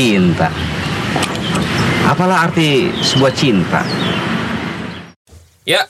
cinta. 0.00 0.48
Apalah 2.08 2.48
arti 2.48 2.88
sebuah 3.04 3.36
cinta? 3.36 3.84
Ya. 5.68 5.84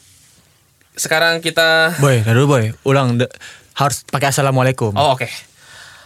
Sekarang 0.99 1.39
kita 1.39 1.95
Boy, 2.03 2.27
dulu 2.27 2.59
boy. 2.59 2.75
Ulang 2.83 3.23
de- 3.23 3.31
harus 3.79 4.03
pakai 4.11 4.35
assalamualaikum. 4.35 4.99
Oh, 4.99 5.15
oke. 5.15 5.31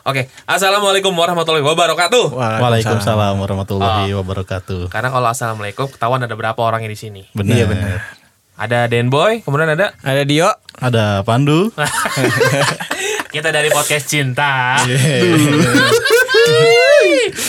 Oke. 0.05 0.29
Assalamualaikum 0.45 1.17
warahmatullahi 1.17 1.65
wabarakatuh. 1.65 2.37
Waalaikumsalam 2.37 3.41
warahmatullahi 3.41 4.13
wabarakatuh. 4.13 4.93
Karena 4.93 5.09
kalau 5.09 5.29
assalamualaikum 5.33 5.89
ketahuan 5.89 6.21
ada 6.21 6.37
berapa 6.37 6.61
orangnya 6.61 6.93
di 6.93 7.01
sini. 7.01 7.23
Benar. 7.33 7.57
Iya, 7.57 7.65
benar. 7.65 7.99
Ada 8.55 8.79
Den 8.87 9.09
Boy, 9.09 9.41
kemudian 9.41 9.73
ada 9.73 9.97
Ada 10.05 10.29
Dio. 10.29 10.53
Ada 10.77 11.25
Pandu. 11.25 11.73
kita 13.35 13.49
dari 13.49 13.73
podcast 13.73 14.13
cinta. 14.13 14.77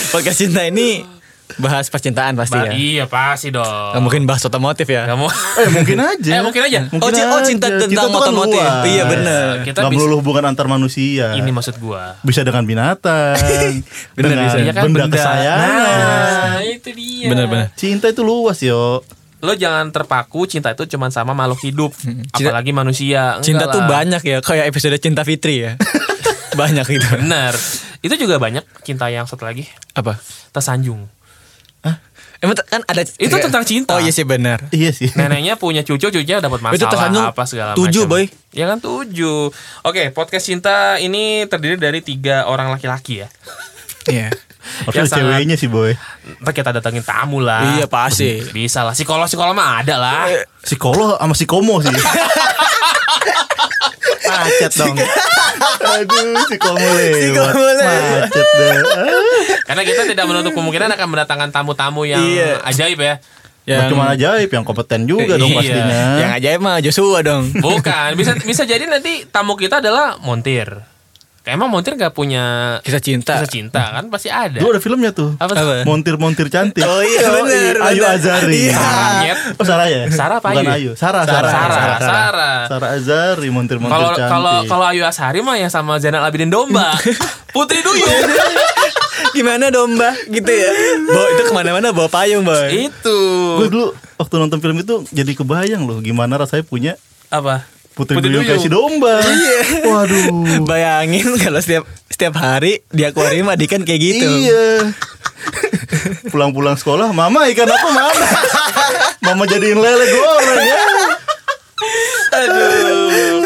Podcast 0.08 0.38
cinta 0.38 0.62
ini 0.62 1.02
bahas 1.56 1.86
percintaan 1.86 2.34
pasti 2.34 2.52
Ba- 2.52 2.66
ya. 2.66 2.72
Iya 2.74 3.04
pasti 3.06 3.48
dong. 3.48 3.64
Gak 3.64 4.02
mungkin 4.02 4.22
bahas 4.26 4.42
otomotif 4.42 4.86
ya. 4.86 5.06
Kamu 5.06 5.26
Eh 5.30 5.70
mungkin 5.70 5.96
aja. 5.96 6.32
Eh, 6.32 6.42
mungkin 6.42 6.62
aja. 6.62 6.80
Oh, 6.90 7.06
oh, 7.06 7.40
cinta 7.40 7.70
aja. 7.70 7.86
tentang 7.86 8.10
tuh 8.10 8.18
kan 8.18 8.28
otomotif. 8.28 8.58
luas. 8.58 8.82
Iya, 8.84 9.02
bener. 9.06 9.44
kita 9.62 9.78
Nggak 9.80 9.90
bisa 9.90 9.98
melulu 10.00 10.14
hubungan 10.20 10.44
antar 10.46 10.66
manusia. 10.66 11.32
ini 11.34 11.50
maksud 11.50 11.78
gua. 11.78 12.18
bisa 12.20 12.42
dengan 12.42 12.66
binatang. 12.66 13.38
Bener, 14.18 14.26
dengan 14.26 14.44
bisa. 14.44 14.58
Iya 14.58 14.72
kan, 14.74 14.82
benda, 14.84 14.98
benda. 15.06 15.16
kesayangan. 15.16 15.70
Nah, 15.70 16.58
itu 16.62 16.88
dia. 16.92 17.26
Bener-bener. 17.30 17.66
Cinta 17.74 18.06
itu 18.10 18.22
luas 18.22 18.58
yo. 18.60 19.06
Lo 19.38 19.52
jangan 19.52 19.92
terpaku 19.92 20.48
cinta 20.48 20.72
itu 20.72 20.88
cuma 20.88 21.06
sama 21.10 21.30
makhluk 21.30 21.60
hidup, 21.62 21.92
Cinta- 22.32 22.50
apalagi 22.50 22.72
manusia. 22.72 23.36
Enggak 23.36 23.44
Cinta 23.44 23.64
tuh 23.68 23.82
lah. 23.84 23.88
banyak 23.92 24.22
ya, 24.24 24.38
kayak 24.40 24.64
episode 24.66 24.96
Cinta 24.96 25.22
Fitri 25.22 25.62
ya. 25.62 25.72
banyak 26.56 26.86
gitu. 26.88 27.06
Bener. 27.14 27.52
Itu 28.00 28.14
juga 28.16 28.36
banyak 28.36 28.64
cinta 28.82 29.06
yang 29.06 29.24
satu 29.24 29.44
lagi. 29.44 29.68
Apa? 29.92 30.16
Tersanjung. 30.50 31.06
Emang 32.36 32.52
t- 32.52 32.68
kan 32.68 32.84
ada 32.84 33.00
Itu 33.00 33.32
tentang 33.32 33.64
cinta. 33.64 33.96
Oh 33.96 33.98
iya 33.98 34.12
sih 34.12 34.20
benar. 34.22 34.60
Iya 34.68 34.92
sih. 34.92 35.08
Neneknya 35.12 35.56
punya 35.56 35.80
cucu, 35.80 35.96
cucunya 36.02 36.36
dapat 36.36 36.60
masalah 36.60 36.76
Itu 36.76 36.84
tersanjung 36.86 37.24
apa 37.24 37.42
segala 37.48 37.72
tujuh, 37.72 38.04
macam. 38.04 38.12
boy. 38.12 38.24
Ya 38.52 38.68
kan 38.68 38.78
tujuh. 38.78 39.48
Oke, 39.80 40.12
podcast 40.12 40.44
cinta 40.44 41.00
ini 41.00 41.48
terdiri 41.48 41.80
dari 41.80 42.00
tiga 42.00 42.44
orang 42.44 42.68
laki-laki 42.68 43.24
ya. 43.24 43.28
Iya. 44.06 44.28
Harusnya 44.84 44.92
Yang 44.92 45.08
sangat- 45.08 45.32
ceweknya 45.32 45.56
sih 45.56 45.68
boy. 45.72 45.96
Ntar 46.44 46.52
kita 46.52 46.70
datengin 46.74 47.00
tamu 47.00 47.40
lah. 47.40 47.80
Iya 47.80 47.88
pasti. 47.88 48.44
Bisa 48.52 48.84
lah. 48.84 48.92
Psikolog 48.92 49.24
psikolog 49.24 49.56
mah 49.56 49.80
ada 49.80 49.96
lah. 49.96 50.28
Psikolog 50.66 51.14
sama 51.16 51.32
psikomo 51.32 51.78
sih. 51.78 51.94
Macet 54.26 54.72
dong. 54.74 54.96
Aduh, 55.86 56.34
psikomo 56.44 56.88
lewat. 56.90 57.54
Macet 57.54 58.46
deh. 58.52 58.74
Karena 59.62 59.82
kita 59.82 60.02
tidak 60.04 60.24
menutup 60.26 60.52
kemungkinan 60.52 60.90
akan 60.92 61.06
mendatangkan 61.08 61.48
tamu-tamu 61.54 62.02
yang 62.02 62.20
Iya. 62.20 62.60
ajaib 62.66 62.98
ya. 62.98 63.14
Yang... 63.66 63.90
Cuma 63.90 64.14
ajaib 64.14 64.50
yang 64.50 64.62
kompeten 64.62 65.06
juga 65.06 65.34
dong 65.34 65.50
Iya. 65.50 65.58
pastinya. 65.58 66.00
Yang 66.18 66.30
ajaib 66.38 66.60
mah 66.60 66.76
Joshua 66.82 67.18
dong. 67.22 67.44
Bukan, 67.54 68.08
bisa 68.14 68.34
bisa 68.38 68.62
jadi 68.62 68.86
nanti 68.86 69.26
tamu 69.26 69.54
kita 69.54 69.78
adalah 69.78 70.18
montir. 70.18 70.82
Emang 71.46 71.70
montir 71.70 71.94
gak 71.94 72.10
punya 72.10 72.76
Kisah 72.82 72.98
cinta. 72.98 73.38
kisah 73.38 73.46
cinta 73.46 73.78
kan 73.94 74.10
pasti 74.10 74.26
ada. 74.26 74.58
Dulu 74.58 74.74
ada 74.74 74.82
filmnya 74.82 75.10
tuh. 75.10 75.38
Apa 75.38 75.54
tuh? 75.54 75.62
Apa? 75.62 75.86
Montir-montir 75.86 76.50
cantik. 76.50 76.82
Oh 76.82 76.98
iya, 76.98 77.22
Yoi, 77.22 77.38
bener, 77.40 77.74
Ayu 77.80 78.02
bener. 78.02 78.18
Azari. 78.18 78.54
Iya. 78.66 78.74
Saranyet. 78.74 79.38
Oh 79.54 79.64
Sarah 79.64 79.86
ya? 79.86 80.00
Sarah 80.10 80.36
apa 80.36 80.48
Bukan 80.50 80.66
Ayu? 80.66 80.74
Ayu? 80.74 80.90
Sarah, 80.92 81.22
Sarah, 81.22 81.46
Sarah. 81.46 81.70
Sarah, 81.70 81.98
Sarah. 82.02 82.58
Sarah 82.66 82.90
Azari 82.92 83.48
montir-montir 83.48 83.94
Kalau 83.94 84.10
cantik. 84.12 84.26
kalau 84.28 84.54
kalau 84.66 84.86
Ayu 84.90 85.02
Asari 85.06 85.38
mah 85.40 85.54
yang 85.54 85.70
sama 85.70 85.96
Zainal 85.96 86.20
Abidin 86.20 86.50
Domba. 86.50 86.98
Putri 87.54 87.78
Duyung. 87.78 88.10
Gimana 89.32 89.68
domba 89.68 90.12
gitu 90.26 90.48
ya? 90.48 90.70
Bawa 91.06 91.28
itu 91.30 91.42
ke 91.44 91.52
mana-mana 91.52 91.88
bawa 91.88 92.08
payung 92.08 92.42
boy. 92.42 92.68
Itu. 92.90 93.18
Gue 93.56 93.68
dulu 93.68 93.86
waktu 94.16 94.34
nonton 94.34 94.58
film 94.58 94.76
itu 94.76 95.04
jadi 95.10 95.30
kebayang 95.30 95.84
loh 95.84 96.00
gimana 96.00 96.36
rasanya 96.36 96.64
punya 96.64 96.92
Apa? 97.28 97.64
Putri, 97.96 98.12
Putri 98.12 98.28
Duyung 98.28 98.44
kayak 98.44 98.60
si 98.60 98.68
Duyung. 98.68 99.00
domba. 99.00 99.24
Waduh. 99.88 100.28
Bayangin 100.68 101.32
kalau 101.40 101.56
setiap 101.64 101.88
setiap 102.12 102.36
hari 102.36 102.84
di 102.92 103.08
akuarium 103.08 103.48
adikan 103.48 103.80
kayak 103.82 104.00
gitu. 104.04 104.28
Iya. 104.28 104.92
Pulang-pulang 106.28 106.76
sekolah, 106.76 107.16
mama 107.16 107.48
ikan 107.48 107.64
apa 107.64 107.88
mana? 107.88 108.26
mama 109.26 109.48
jadiin 109.48 109.80
lele 109.80 110.04
goreng 110.12 110.60
ya. 110.60 110.80
Aduh. 112.36 113.40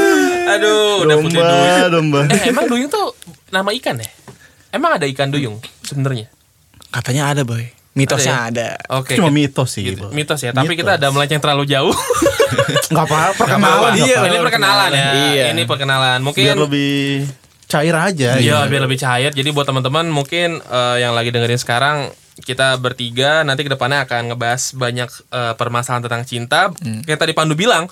Aduh, 0.51 1.07
udah 1.07 1.17
Putri 1.23 1.39
Domba, 1.39 1.55
Duyung. 1.55 1.91
domba. 1.95 2.21
Eh, 2.35 2.51
emang 2.51 2.67
Duyung 2.67 2.91
tuh 2.91 3.15
nama 3.55 3.71
ikan 3.71 4.03
ya? 4.03 4.11
Emang 4.71 4.99
ada 4.99 5.07
ikan 5.07 5.31
Duyung 5.31 5.63
sebenarnya? 5.87 6.27
Katanya 6.91 7.31
ada 7.31 7.47
boy. 7.47 7.71
Mitosnya 8.01 8.35
ada. 8.49 8.69
Oke. 8.97 9.13
Cuma 9.21 9.29
mitos 9.29 9.69
sih. 9.69 9.93
gitu. 9.93 10.09
Mitos 10.11 10.41
ya, 10.41 10.51
tapi 10.51 10.73
Mitos. 10.73 10.81
kita 10.81 10.93
ada 10.97 11.13
melenceng 11.13 11.39
terlalu 11.39 11.69
jauh. 11.69 11.93
Nggak 12.93 13.05
apa-apa, 13.07 13.33
perkenalan. 13.37 13.93
Iya, 13.95 14.17
ini 14.25 14.39
perkenalan 14.41 14.91
ya. 14.91 15.09
Iya. 15.13 15.45
Ini 15.53 15.63
perkenalan. 15.69 16.19
Mungkin 16.25 16.43
Biar 16.43 16.59
lebih 16.59 17.29
cair 17.71 17.95
aja. 17.95 18.31
Iya, 18.41 18.67
gitu. 18.67 18.71
biar 18.73 18.83
lebih 18.83 18.99
cair. 18.99 19.31
Jadi 19.31 19.49
buat 19.53 19.63
teman-teman 19.63 20.09
mungkin 20.11 20.59
eh, 20.59 20.97
yang 20.99 21.15
lagi 21.15 21.31
dengerin 21.31 21.61
sekarang 21.61 22.11
kita 22.41 22.81
bertiga 22.81 23.45
nanti 23.45 23.63
ke 23.63 23.71
depannya 23.71 24.09
akan 24.09 24.33
ngebahas 24.35 24.75
banyak 24.75 25.11
eh, 25.31 25.55
permasalahan 25.55 26.03
tentang 26.03 26.23
cinta. 26.27 26.61
Kayak 27.07 27.21
tadi 27.21 27.33
Pandu 27.37 27.55
bilang 27.55 27.87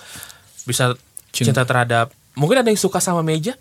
bisa 0.65 0.97
cinta. 1.31 1.63
terhadap 1.63 2.11
mungkin 2.35 2.59
ada 2.59 2.67
yang 2.67 2.79
suka 2.79 2.99
sama 2.99 3.23
meja. 3.23 3.55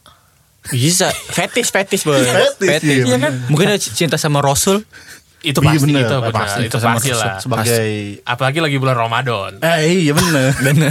Bisa. 0.69 1.09
Fetis, 1.31 1.71
fetis 1.71 2.03
boy. 2.03 2.19
Fetis, 2.19 2.83
iya, 2.83 3.05
Iya 3.07 3.17
kan? 3.23 3.33
Mungkin 3.47 3.71
ada 3.71 3.79
cinta 3.79 4.19
sama 4.19 4.43
Rasul. 4.43 4.83
Itu 5.39 5.63
Iya, 5.63 5.71
pasti 5.71 5.87
bener. 5.87 6.03
itu, 6.03 6.17
benar. 6.19 6.35
Pasti, 6.35 6.63
itu 6.65 6.77
pasti 6.77 7.11
lah. 7.13 7.39
Sebagai 7.39 7.87
Apalagi 8.25 8.59
lagi 8.59 8.77
bulan 8.77 8.97
Ramadan. 8.97 9.51
Eh 9.61 10.03
iya 10.03 10.13
bener 10.13 10.51
Bener. 10.67 10.91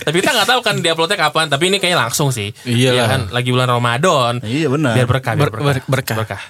tapi 0.00 0.16
kita 0.18 0.32
nggak 0.32 0.48
tahu 0.48 0.60
kan 0.60 0.74
dia 0.78 0.92
uploadnya 0.92 1.20
kapan. 1.20 1.46
Tapi 1.46 1.64
ini 1.68 1.76
kayaknya 1.76 2.00
langsung 2.02 2.28
sih. 2.28 2.56
Iya 2.62 2.94
lah. 2.94 3.06
kan, 3.06 3.20
lagi 3.28 3.48
bulan 3.48 3.68
Ramadan. 3.68 4.40
Iya 4.40 4.66
benar. 4.66 4.96
Biar 4.96 5.04
berkah, 5.04 5.32
biar 5.34 5.52
Ber- 5.52 5.60
berkah. 5.84 6.16
ber- 6.16 6.24
berkah. 6.24 6.42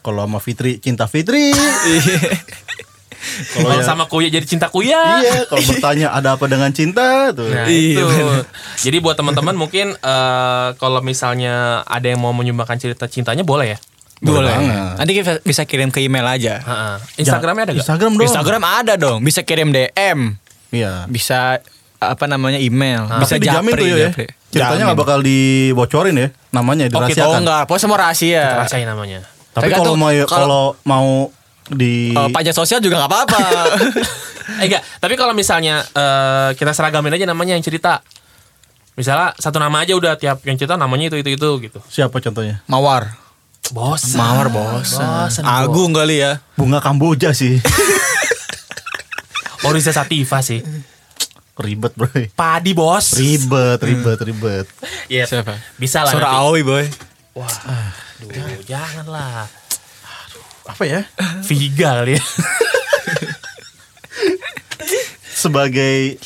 Kalau 0.00 0.22
sama 0.22 0.38
Fitri 0.38 0.76
cinta 0.78 1.06
Fitri. 1.06 1.54
Kalau 3.54 3.72
ya- 3.72 3.80
sama 3.82 4.04
kuya 4.04 4.28
jadi 4.28 4.44
cinta 4.44 4.68
kuya. 4.68 5.00
Iya, 5.16 5.48
kalau 5.48 5.64
bertanya 5.64 6.12
ada 6.12 6.36
apa 6.36 6.44
dengan 6.44 6.68
cinta 6.70 7.32
tuh. 7.32 7.48
Nah 7.48 7.64
Iya, 7.64 8.04
itu. 8.04 8.06
Jadi 8.84 8.96
buat 9.00 9.16
teman-teman 9.16 9.56
mungkin 9.56 9.96
eh, 9.96 10.68
kalau 10.74 11.00
misalnya 11.00 11.80
ada 11.82 12.04
yang 12.04 12.20
mau 12.20 12.30
menyumbangkan 12.30 12.76
cerita 12.76 13.08
cintanya 13.08 13.40
boleh 13.40 13.74
ya. 13.74 13.78
Boleh. 14.20 14.50
banget. 14.50 14.92
Nanti 14.96 15.12
kita 15.12 15.32
bisa 15.40 15.62
kirim 15.62 15.88
ke 15.88 16.00
email 16.00 16.24
aja. 16.24 16.54
Heeh. 16.58 16.96
Instagramnya 17.18 17.62
ada 17.64 17.72
gak? 17.72 17.82
Instagram 17.82 18.10
dong. 18.12 18.24
Instagram 18.24 18.62
ada 18.62 18.94
dong. 18.94 19.18
Bisa 19.20 19.40
kirim 19.40 19.68
DM. 19.68 20.38
Iya. 20.70 21.06
Bisa 21.06 21.58
apa 21.98 22.24
namanya 22.24 22.56
email. 22.56 23.08
Bisa 23.16 23.36
Bisa 23.36 23.36
dijamin 23.38 23.72
tuh 23.72 23.86
ya. 23.86 23.96
japri. 24.08 24.26
Ceritanya 24.48 24.84
nggak 24.84 24.94
Jamin. 24.94 25.02
bakal 25.02 25.18
dibocorin 25.18 26.14
ya, 26.14 26.28
namanya 26.50 26.86
dirahasiakan. 26.86 27.26
oh 27.26 27.34
enggak, 27.36 27.62
pokoknya 27.66 27.82
semua 27.82 27.98
rahasia. 27.98 28.44
Rasain 28.54 28.86
namanya. 28.86 29.26
Tapi 29.50 29.66
Tapi 29.66 29.70
kalau 29.72 29.94
mau 29.94 30.10
tuh, 30.10 30.26
kalau- 30.28 30.72
mau 30.84 31.08
di 31.66 32.12
Eh, 32.12 32.28
pajak 32.30 32.54
sosial 32.54 32.78
juga 32.78 33.02
nggak 33.02 33.10
apa-apa. 33.10 33.40
Eh 34.60 34.68
enggak, 34.68 34.84
tapi 35.00 35.16
kalau 35.16 35.32
misalnya 35.32 35.82
eh, 35.82 36.54
kita 36.54 36.70
seragamin 36.70 37.10
aja 37.10 37.24
namanya 37.24 37.56
yang 37.56 37.64
cerita. 37.64 38.04
Misalnya 38.94 39.34
satu 39.34 39.58
nama 39.58 39.82
aja 39.82 39.90
udah 39.92 40.14
tiap 40.14 40.38
yang 40.44 40.54
cerita 40.54 40.76
namanya 40.76 41.08
itu 41.08 41.18
itu 41.18 41.34
itu 41.34 41.50
gitu. 41.60 41.80
siapa 41.84 42.20
contohnya? 42.20 42.62
Mawar. 42.68 43.10
Bosan. 43.72 44.20
Mawar 44.20 44.48
bosan. 44.52 45.30
Bosan, 45.30 45.42
Agung 45.46 45.96
kali 45.96 46.20
ya. 46.20 46.42
Bunga 46.58 46.84
Kamboja 46.84 47.32
sih. 47.32 47.62
Oh 49.64 49.72
Riza 49.72 49.96
Sativa 49.96 50.44
sih. 50.44 50.60
ribet, 51.54 51.94
Bro. 51.94 52.10
Padi 52.34 52.74
bos. 52.74 53.14
Ribet, 53.16 53.80
ribet, 53.80 54.18
ribet. 54.20 54.66
Iya. 55.08 55.24
Siapa? 55.24 55.54
Bisa 55.78 56.02
lah. 56.04 56.12
Suara. 56.12 56.28
Aoi 56.44 56.60
boy. 56.66 56.84
Wah. 57.32 57.48
Aduh, 58.20 58.60
janganlah. 58.66 59.46
Apa 60.66 60.82
ya? 60.84 61.00
Viga 61.46 62.02
kali 62.02 62.18
ya. 62.18 62.22
Sebagai 65.34 66.18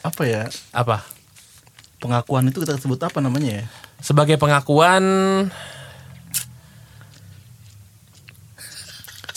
apa 0.00 0.22
ya? 0.24 0.42
Apa? 0.70 1.04
Pengakuan 2.00 2.48
itu 2.48 2.62
kita 2.64 2.80
sebut 2.80 2.98
apa 3.02 3.20
namanya 3.20 3.60
ya? 3.60 3.64
Sebagai 4.00 4.40
pengakuan 4.40 5.02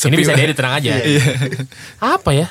Ini 0.09 0.15
bisa 0.19 0.33
diedit 0.35 0.55
tenang 0.57 0.79
aja. 0.79 0.91
Apa 2.17 2.31
ya? 2.35 2.47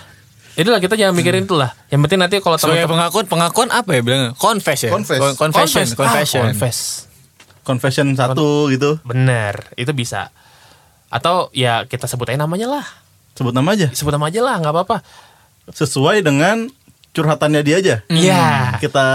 Itulah 0.53 0.85
kita 0.85 1.01
jangan 1.01 1.17
mikirin 1.17 1.49
itulah. 1.49 1.73
Yang 1.89 2.01
penting 2.09 2.21
nanti 2.21 2.37
kalau 2.45 2.61
Sebagai 2.61 2.85
teman-teman 2.85 3.09
pengakuan, 3.09 3.25
pengakuan 3.25 3.69
apa 3.73 3.91
ya 3.97 4.01
bilangnya? 4.05 4.31
Confess 4.37 4.85
ya? 4.85 4.91
Confess. 4.93 5.17
Con- 5.17 5.37
Confession, 5.49 5.87
Confess. 5.89 5.97
confession. 5.97 6.45
Confess. 6.45 6.79
Confession 7.65 8.07
satu 8.13 8.69
gitu. 8.69 9.01
Bener, 9.01 9.73
itu 9.81 9.89
bisa. 9.97 10.29
Atau 11.09 11.49
ya 11.57 11.89
kita 11.89 12.05
sebut 12.05 12.29
aja 12.29 12.37
namanya 12.37 12.69
lah. 12.69 12.85
Sebut 13.33 13.57
nama 13.57 13.73
aja. 13.73 13.89
Sebut 13.97 14.13
nama 14.13 14.29
aja 14.29 14.41
lah, 14.45 14.61
nggak 14.61 14.73
apa-apa. 14.77 15.01
Sesuai 15.73 16.21
dengan 16.21 16.69
curhatannya 17.13 17.61
dia 17.61 17.77
aja. 17.77 17.95
Iya. 18.07 18.77
Kita 18.79 19.07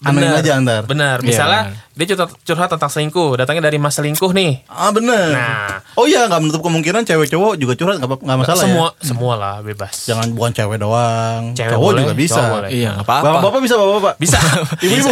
anuin 0.00 0.24
Bener. 0.26 0.40
aja 0.40 0.52
ntar. 0.58 0.82
Benar. 0.84 1.16
Iya, 1.18 1.26
Misalnya 1.26 1.60
benar. 1.66 1.92
dia 1.94 2.06
curhat, 2.10 2.30
curhat 2.40 2.68
tentang 2.70 2.88
selingkuh, 2.88 3.36
datangnya 3.36 3.64
dari 3.64 3.76
mas 3.76 3.92
selingkuh 3.92 4.32
nih. 4.32 4.64
Ah 4.66 4.88
bener. 4.90 5.28
Nah. 5.30 5.80
Oh 5.94 6.04
iya 6.04 6.24
nggak 6.24 6.40
menutup 6.40 6.60
kemungkinan 6.60 7.04
cewek 7.04 7.28
cowok 7.28 7.54
juga 7.54 7.72
curhat 7.74 7.96
nggak 7.96 8.10
apa- 8.10 8.22
nggak 8.22 8.38
masalah 8.38 8.62
semua 8.62 8.88
ya. 8.90 9.04
semua 9.04 9.32
lah 9.34 9.54
bebas. 9.60 9.92
Jangan 10.04 10.32
bukan 10.32 10.50
cewek 10.52 10.78
doang. 10.78 11.52
Cewek 11.52 11.70
cowok 11.70 11.84
boleh, 11.86 12.02
juga 12.02 12.14
bisa. 12.14 12.34
cowok 12.34 12.48
boleh. 12.50 12.68
Iya, 12.70 12.88
nggak 12.94 13.06
apa-apa. 13.06 13.24
Bapak-bapak 13.30 13.60
bisa 13.60 13.74
bapak-bapak. 13.76 14.14
Bisa. 14.18 14.38
Ibu-ibu. 14.84 15.10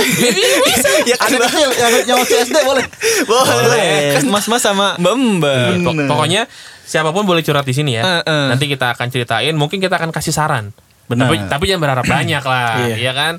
bisa. 0.67 0.88
Ya 1.05 1.17
Anak 1.20 1.40
kecil 1.46 1.69
yang 1.70 1.93
yang 2.06 2.19
masih 2.19 2.37
SD 2.43 2.56
boleh. 2.62 2.84
Boleh. 3.26 3.90
Kan 4.14 4.25
mas-mas 4.29 4.61
sama 4.61 4.96
mbak-mbak. 4.96 5.69
Pok- 5.79 5.94
Bener. 5.94 6.08
pokoknya 6.08 6.43
siapa 6.82 7.08
pun 7.11 7.25
boleh 7.25 7.40
curhat 7.40 7.64
di 7.64 7.73
sini 7.73 7.96
ya. 7.96 8.02
Eh, 8.02 8.23
eh. 8.25 8.46
Nanti 8.49 8.67
kita 8.67 8.93
akan 8.93 9.06
ceritain, 9.08 9.52
mungkin 9.52 9.79
kita 9.79 9.96
akan 9.96 10.08
kasih 10.08 10.32
saran. 10.32 10.73
Benar. 11.09 11.27
Tapi, 11.27 11.37
tapi 11.49 11.65
jangan 11.69 11.83
berharap 11.83 12.05
banyak 12.19 12.45
lah, 12.45 12.69
Iya. 12.85 12.97
ya 13.01 13.13
kan? 13.13 13.35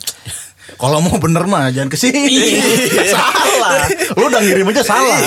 Kalau 0.74 1.04
mau 1.04 1.20
bener 1.20 1.44
mah 1.44 1.70
jangan 1.70 1.92
ke 1.92 2.00
sini. 2.00 2.24
Iya. 2.24 3.12
salah. 3.16 3.84
Lu 4.16 4.32
udah 4.32 4.40
ngirim 4.40 4.72
aja 4.72 4.82
salah. 4.82 5.20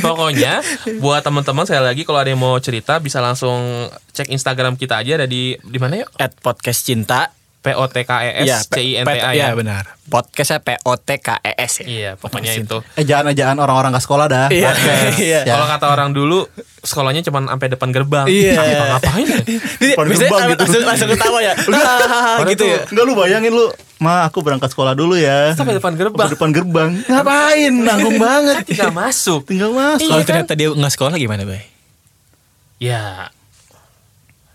Pokoknya 0.00 0.64
buat 0.98 1.20
teman-teman 1.20 1.68
sekali 1.68 1.84
lagi 1.84 2.02
kalau 2.02 2.24
ada 2.24 2.32
yang 2.32 2.40
mau 2.40 2.56
cerita 2.56 2.96
bisa 2.98 3.20
langsung 3.20 3.86
cek 4.16 4.32
Instagram 4.32 4.74
kita 4.74 4.96
aja 4.96 5.20
ada 5.20 5.28
di 5.28 5.54
di 5.60 5.78
mana 5.78 6.00
yuk? 6.00 6.10
At 6.16 6.34
podcast 6.40 6.82
cinta. 6.82 7.30
P 7.64 7.72
O 7.72 7.88
T 7.88 8.04
K 8.04 8.12
E 8.20 8.30
S 8.44 8.68
C 8.68 8.76
I 8.76 9.00
N 9.00 9.08
T 9.08 9.16
A 9.16 9.32
Iya 9.32 9.48
ya. 9.48 9.56
benar. 9.56 9.96
Podcastnya 10.04 10.60
P 10.60 10.76
O 10.84 11.00
T 11.00 11.16
K 11.16 11.40
E 11.40 11.56
S 11.56 11.80
ya. 11.80 11.86
Iya, 11.88 12.10
pokoknya 12.20 12.52
itu. 12.60 12.84
Eh 12.92 13.08
jangan 13.08 13.32
jangan 13.32 13.56
orang-orang 13.56 13.96
ke 13.96 14.04
sekolah 14.04 14.28
dah. 14.28 14.46
Iya. 14.52 14.68
Podcast. 14.68 15.16
Iya. 15.16 15.40
Ya. 15.48 15.54
Kalau 15.56 15.66
kata 15.72 15.86
orang 15.88 16.12
dulu 16.12 16.44
sekolahnya 16.84 17.24
cuma 17.24 17.40
sampai 17.48 17.72
depan 17.72 17.88
gerbang. 17.88 18.28
Iya. 18.28 18.60
Apa 18.60 18.84
ngapain 19.00 19.26
ya? 19.32 19.40
Gerbang 19.96 20.42
gitu. 20.52 20.60
langsung, 20.60 20.84
langsung 20.84 21.08
ketawa 21.08 21.38
ya. 21.40 21.56
Orang 22.36 22.52
gitu 22.52 22.64
ya. 22.68 22.84
Enggak 22.84 23.04
lu 23.08 23.12
bayangin 23.16 23.52
lu, 23.56 23.72
"Ma, 23.96 24.28
aku 24.28 24.44
berangkat 24.44 24.68
sekolah 24.68 24.92
dulu 24.92 25.16
ya." 25.16 25.56
Sampai 25.56 25.80
depan 25.80 25.96
gerbang. 25.96 26.28
Sampai 26.28 26.36
depan 26.36 26.50
gerbang. 26.52 26.90
Ngapain? 27.08 27.72
Nanggung 27.72 28.20
banget. 28.20 28.68
Tinggal 28.68 28.92
masuk. 28.92 29.48
Tinggal 29.48 29.72
masuk. 29.72 30.12
Kalau 30.12 30.24
ternyata 30.28 30.52
dia 30.52 30.68
nggak 30.68 30.92
sekolah 30.92 31.16
gimana, 31.16 31.48
Bay? 31.48 31.64
Ya. 32.76 33.32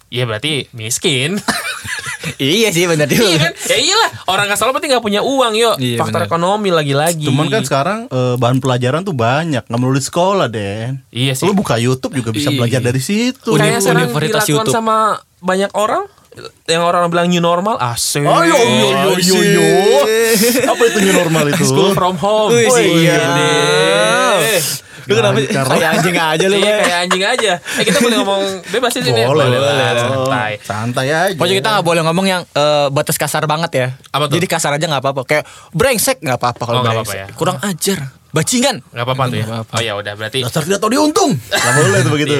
Ya 0.09 0.25
berarti 0.25 0.65
miskin. 0.71 1.37
iya 2.37 2.69
sih 2.69 2.85
benar 2.85 3.05
iya 3.05 3.37
kan? 3.39 3.53
Ya 3.63 3.77
iyalah, 3.77 4.09
orang 4.27 4.49
nggak 4.49 4.57
salah 4.57 4.71
berarti 4.71 4.89
nggak 4.89 5.01
punya 5.01 5.21
uang 5.21 5.53
yuk. 5.53 5.75
Iya, 5.77 5.97
Faktor 5.97 6.19
benar. 6.19 6.29
ekonomi 6.29 6.69
lagi-lagi. 6.69 7.23
Cuman 7.23 7.47
kan 7.47 7.61
sekarang 7.61 7.99
eh, 8.07 8.35
bahan 8.35 8.57
pelajaran 8.57 9.01
tuh 9.01 9.13
banyak, 9.13 9.61
nggak 9.61 9.79
melulu 9.79 9.95
di 9.95 10.03
sekolah, 10.03 10.47
Den. 10.47 11.05
Iya 11.09 11.33
sih. 11.33 11.45
Lu 11.45 11.53
buka 11.53 11.77
YouTube 11.77 12.13
juga 12.15 12.29
bisa 12.29 12.49
Iya. 12.49 12.57
belajar 12.57 12.81
dari 12.81 12.99
situ. 12.99 13.49
Uni- 13.49 13.61
kayak 13.63 13.79
sekarang 13.79 14.01
Universitas 14.07 14.43
dilakukan 14.43 14.65
YouTube. 14.65 14.75
sama 14.75 14.97
banyak 15.39 15.71
orang 15.73 16.03
yang 16.65 16.81
orang 16.81 17.09
bilang 17.09 17.27
new 17.27 17.39
normal 17.39 17.75
asik. 17.77 18.23
Oh, 18.23 18.41
yo, 18.41 18.55
yo, 18.55 18.89
yo, 18.89 19.11
yo, 19.17 19.39
yo. 19.59 19.67
Apa 20.67 20.83
itu 20.85 20.97
new 21.01 21.13
normal 21.13 21.43
itu? 21.49 21.65
School 21.65 21.91
from 21.91 22.15
home. 22.15 22.49
Wih, 22.49 22.65
Wih, 22.65 23.05
siap. 23.05 23.21
deh. 23.35 24.57
Lu 25.01 25.13
kenapa 25.13 25.37
Lancar. 25.37 25.65
kayak 25.69 25.89
anjing 25.93 26.15
aja 26.15 26.45
lu, 26.45 26.55
Iya 26.55 26.73
kayak 26.79 26.99
anjing 27.01 27.23
aja. 27.23 27.51
Eh 27.75 27.83
kita 27.83 27.99
boleh 27.99 28.15
ngomong 28.17 28.41
bebas 28.67 28.91
di 28.91 29.01
sini. 29.01 29.21
Boleh, 29.21 29.45
lah, 29.45 29.59
boleh. 29.61 29.93
santai. 29.95 30.51
Santai 30.59 31.07
aja. 31.07 31.33
Pokoknya 31.33 31.55
kita 31.57 31.69
nggak 31.71 31.85
boleh 31.85 32.01
ngomong 32.03 32.25
yang 32.25 32.41
eh, 32.45 32.87
batas 32.89 33.15
kasar 33.15 33.43
banget 33.45 33.71
ya. 33.73 33.87
Apa 34.09 34.25
tuh? 34.25 34.35
Jadi 34.35 34.45
kasar 34.45 34.71
aja 34.73 34.85
nggak 34.85 35.01
apa-apa. 35.01 35.21
Kayak 35.23 35.43
brengsek 35.71 36.19
nggak 36.19 36.37
apa-apa 36.37 36.63
kalau 36.63 36.79
Oh, 36.79 36.83
brengsek. 36.83 36.99
apa-apa 37.05 37.13
ya. 37.15 37.25
Kurang 37.33 37.57
ajar. 37.59 37.99
Bajingan. 38.29 38.75
Nggak 38.85 39.05
apa-apa 39.05 39.23
tuh 39.25 39.35
ya. 39.35 39.45
Nggak 39.45 39.59
apa-apa. 39.59 39.73
Oh 39.73 39.81
ya 39.81 39.93
udah 39.95 40.13
berarti. 40.13 40.39
Dasar 40.41 40.61
tidak 40.61 40.79
tahu 40.79 40.91
diuntung. 40.91 41.31
Gak 41.45 41.73
boleh 41.73 41.99
tuh 41.99 42.11
begitu. 42.11 42.35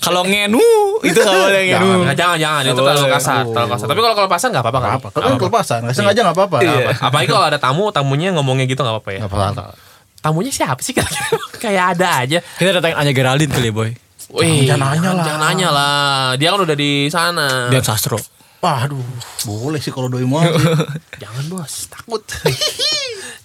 Kalau 0.00 0.24
ngenu 0.24 0.64
itu 1.04 1.12
nggak 1.12 1.36
boleh 1.44 1.62
ngenu. 1.68 1.88
Jangan, 2.08 2.16
jangan, 2.16 2.38
jangan. 2.40 2.62
Itu 2.64 2.72
terlalu 2.74 3.00
boleh. 3.04 3.14
kasar, 3.14 3.42
terlalu 3.44 3.68
kasar. 3.68 3.86
Tapi 3.86 4.00
kalau 4.00 4.16
kelepasan 4.16 4.48
nggak 4.48 4.64
apa-apa 4.64 4.78
kan? 4.80 4.90
Apa? 4.96 5.08
Kan 5.12 5.32
kelepasan, 5.36 5.78
nggak 5.84 5.92
sengaja 5.94 6.20
nggak 6.24 6.36
apa-apa. 6.40 6.58
Iya. 6.64 6.88
Apalagi 6.96 7.28
kalau 7.28 7.44
ada 7.44 7.58
tamu, 7.60 7.84
tamunya 7.92 8.32
ngomongnya 8.32 8.64
gitu 8.64 8.80
nggak 8.80 8.96
apa-apa 8.96 9.10
ya. 9.12 9.20
Apa-apa. 9.28 9.76
Tamunya 10.20 10.52
siapa 10.52 10.80
sih 10.84 10.92
kira-kira? 10.92 11.40
Kayak 11.64 11.84
ada 11.96 12.08
aja. 12.24 12.38
Kita 12.60 12.76
datangin 12.76 12.96
Anya 13.00 13.12
Geraldine 13.16 13.52
kali 13.52 13.68
ya, 13.68 13.74
boy. 13.74 13.90
Wih, 14.30 14.62
Jangan 14.68 14.94
nanya 14.94 15.10
lah. 15.16 15.24
Jangan 15.26 15.42
nanya 15.42 15.68
lah. 15.74 16.08
Dia 16.38 16.48
kan 16.54 16.60
udah 16.62 16.76
di 16.78 16.92
sana. 17.10 17.66
Dia 17.72 17.82
sastro. 17.82 18.20
Waduh, 18.60 19.00
boleh 19.48 19.80
sih 19.80 19.88
kalau 19.88 20.12
doi 20.12 20.28
mau. 20.28 20.44
Jangan 21.22 21.44
bos, 21.48 21.88
takut. 21.88 22.20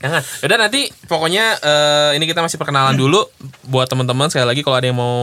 Jangan. 0.05 0.21
Udah 0.45 0.57
nanti 0.61 0.81
pokoknya 1.09 1.45
eh, 1.59 2.09
ini 2.21 2.25
kita 2.29 2.45
masih 2.45 2.61
perkenalan 2.61 2.93
dulu 2.93 3.25
buat 3.65 3.89
teman-teman 3.89 4.29
sekali 4.29 4.45
lagi 4.45 4.61
kalau 4.61 4.77
ada 4.77 4.85
yang 4.85 4.97
mau 4.97 5.17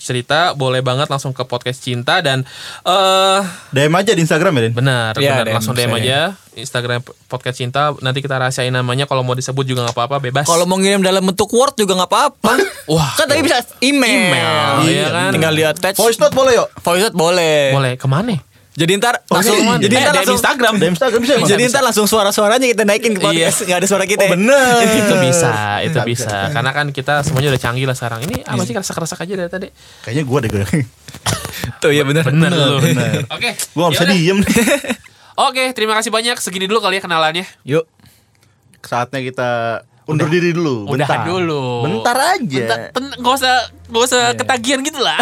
cerita 0.00 0.56
boleh 0.56 0.80
banget 0.80 1.12
langsung 1.12 1.36
ke 1.36 1.44
podcast 1.44 1.84
cinta 1.84 2.24
dan 2.24 2.42
eh 2.88 3.40
DM 3.76 3.92
aja 3.92 4.16
di 4.16 4.24
Instagram 4.24 4.52
ya, 4.56 4.60
Den. 4.64 4.72
benar 4.72 5.12
Iya, 5.20 5.30
benar 5.36 5.44
DM 5.44 5.54
langsung 5.60 5.74
DM 5.76 5.92
aja 5.92 6.32
Instagram 6.56 7.00
podcast 7.30 7.56
cinta 7.62 7.94
nanti 8.02 8.18
kita 8.20 8.36
rahasiain 8.36 8.74
namanya 8.74 9.06
kalau 9.06 9.22
mau 9.22 9.38
disebut 9.38 9.62
juga 9.62 9.86
nggak 9.86 9.96
apa-apa 9.96 10.16
bebas. 10.18 10.44
Kalau 10.48 10.66
mau 10.66 10.76
ngirim 10.80 11.00
dalam 11.00 11.22
bentuk 11.22 11.46
Word 11.54 11.78
juga 11.78 11.94
nggak 11.94 12.10
apa-apa. 12.10 12.52
Wah. 12.92 13.12
kan 13.14 13.30
tadi 13.30 13.40
bisa 13.46 13.62
email. 13.80 14.34
Email, 14.34 14.74
iya 14.90 15.06
kan? 15.14 15.30
Tinggal 15.30 15.52
lihat 15.54 15.74
attach. 15.78 15.96
Voice 15.96 16.18
note 16.18 16.34
boleh 16.34 16.58
yuk. 16.58 16.68
Voice 16.82 17.02
note 17.06 17.16
boleh. 17.16 17.70
boleh 17.70 17.92
ke 17.94 18.06
mana? 18.10 18.49
Jadi 18.80 18.92
ntar 18.96 19.20
langsung 19.22 19.60
iya. 19.60 19.76
jadi 19.76 19.92
Eh, 19.92 20.00
ntar 20.00 20.08
DM 20.08 20.16
langsung 20.16 20.36
Instagram. 20.40 20.74
DM 20.74 20.92
Instagram 20.96 21.20
bisa 21.20 21.32
emang. 21.36 21.48
jadi 21.48 21.62
ntar 21.68 21.82
langsung 21.84 22.06
suara-suaranya 22.06 22.64
kita 22.66 22.82
naikin 22.82 23.12
ke 23.12 23.20
podcast. 23.20 23.58
Nggak 23.62 23.76
ada 23.76 23.86
suara 23.86 24.04
kita. 24.04 24.22
Oh, 24.24 24.28
bener. 24.32 24.80
itu 25.04 25.14
bisa, 25.20 25.52
itu 25.80 25.92
Nggak 25.92 26.08
bisa. 26.08 26.36
Karena 26.48 26.70
kan 26.70 26.86
kita 26.88 27.20
semuanya 27.20 27.52
udah 27.52 27.60
canggih 27.60 27.84
lah 27.84 27.92
sekarang. 27.92 28.24
Ini 28.24 28.40
apa 28.42 28.62
sih 28.62 28.72
kerasa-kerasa 28.72 29.14
aja 29.14 29.34
dari 29.36 29.50
tadi? 29.50 29.68
Kayaknya 30.00 30.22
gue 30.24 30.38
deh 30.40 30.50
gue. 30.50 30.64
Tuh 31.82 31.92
ya 31.92 32.02
bener. 32.02 32.24
Bener 32.24 32.48
bener. 32.80 33.28
Oke. 33.28 33.52
Gue 33.52 33.82
gak 33.82 33.92
bisa 33.92 34.04
yaudah. 34.06 34.16
diem. 34.16 34.38
Oke, 35.38 35.64
terima 35.72 35.92
kasih 35.94 36.08
banyak. 36.08 36.36
Segini 36.36 36.64
dulu 36.64 36.80
kali 36.80 36.96
ya 36.96 37.02
kenalannya. 37.02 37.44
Yuk. 37.62 37.84
Saatnya 38.80 39.20
kita 39.20 39.50
undur 40.04 40.26
diri 40.26 40.50
dulu. 40.50 40.88
Udahan 40.88 41.20
Bentar. 41.20 41.28
dulu. 41.28 41.62
Bentar 41.84 42.16
aja. 42.34 42.48
Bentar, 42.58 42.78
ten- 42.90 43.14
gak 43.14 43.34
usah 43.36 43.54
gak 43.86 44.02
usah 44.02 44.22
ketagihan 44.34 44.80
gitu 44.80 44.96
lah. 44.98 45.20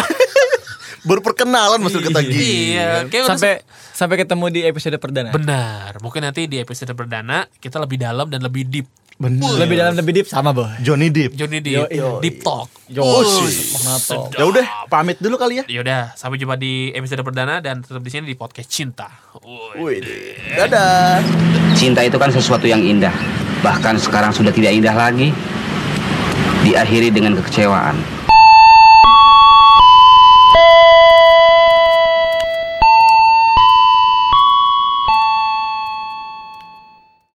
Baru 1.09 1.25
perkenalan 1.25 1.81
masuk 1.81 2.05
ke 2.05 2.13
tagi. 2.13 2.77
iya, 2.77 3.09
kayak 3.09 3.25
udah 3.25 3.33
Sampai 3.33 3.65
sampai 3.97 4.15
ketemu 4.21 4.45
di 4.53 4.61
episode 4.61 4.93
perdana. 5.01 5.33
Benar. 5.33 5.97
Mungkin 6.05 6.21
nanti 6.21 6.45
di 6.45 6.61
episode 6.61 6.93
perdana 6.93 7.49
kita 7.57 7.81
lebih 7.81 7.97
dalam 7.97 8.29
dan 8.29 8.45
lebih 8.45 8.69
deep. 8.69 8.85
Bener. 9.19 9.51
Lebih 9.57 9.75
dalam 9.75 9.97
lebih 9.99 10.21
deep 10.21 10.27
sama 10.31 10.55
boy. 10.55 10.69
Johnny 10.79 11.11
Deep. 11.11 11.35
Johnny 11.35 11.59
Deep, 11.59 11.75
Yo, 11.75 11.83
yo, 11.91 12.09
deep 12.23 12.39
talk. 12.39 12.71
Yo. 12.87 13.03
Ya 14.31 14.47
udah, 14.47 14.87
pamit 14.87 15.19
dulu 15.19 15.35
kali 15.35 15.59
ya. 15.59 15.67
Yaudah, 15.67 16.15
sampai 16.15 16.39
jumpa 16.39 16.55
di 16.55 16.95
episode 16.95 17.19
perdana 17.27 17.59
dan 17.59 17.83
tetap 17.83 17.99
di 17.99 18.07
sini 18.07 18.31
di 18.31 18.39
podcast 18.39 18.71
cinta. 18.71 19.11
Woi. 19.43 19.99
Wih, 19.99 20.39
dadah. 20.55 21.19
Cinta 21.75 21.99
itu 22.07 22.15
kan 22.15 22.31
sesuatu 22.31 22.63
yang 22.63 22.79
indah. 22.79 23.11
Bahkan 23.59 23.99
sekarang 23.99 24.31
sudah 24.31 24.55
tidak 24.55 24.71
indah 24.71 24.95
lagi. 24.95 25.35
Diakhiri 26.63 27.11
dengan 27.11 27.35
kekecewaan. 27.43 28.18